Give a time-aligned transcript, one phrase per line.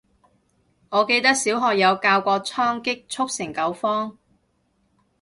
[0.89, 4.17] 我記得小學有教過倉頡速成九方